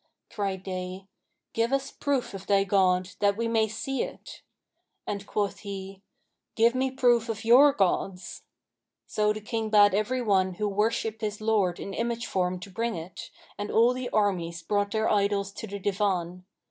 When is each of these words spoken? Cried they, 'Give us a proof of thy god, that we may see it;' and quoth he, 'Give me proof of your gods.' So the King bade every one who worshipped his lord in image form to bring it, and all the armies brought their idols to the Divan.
Cried 0.31 0.63
they, 0.63 1.05
'Give 1.53 1.71
us 1.71 1.91
a 1.91 1.95
proof 1.95 2.33
of 2.33 2.47
thy 2.47 2.63
god, 2.63 3.09
that 3.19 3.37
we 3.37 3.47
may 3.47 3.67
see 3.67 4.01
it;' 4.01 4.41
and 5.05 5.27
quoth 5.27 5.59
he, 5.59 6.01
'Give 6.55 6.73
me 6.73 6.89
proof 6.89 7.29
of 7.29 7.45
your 7.45 7.71
gods.' 7.71 8.41
So 9.05 9.31
the 9.31 9.41
King 9.41 9.69
bade 9.69 9.93
every 9.93 10.23
one 10.23 10.55
who 10.55 10.67
worshipped 10.67 11.21
his 11.21 11.39
lord 11.39 11.79
in 11.79 11.93
image 11.93 12.25
form 12.25 12.59
to 12.61 12.71
bring 12.71 12.95
it, 12.95 13.29
and 13.59 13.69
all 13.69 13.93
the 13.93 14.09
armies 14.09 14.63
brought 14.63 14.89
their 14.89 15.07
idols 15.07 15.51
to 15.51 15.67
the 15.67 15.77
Divan. 15.77 16.45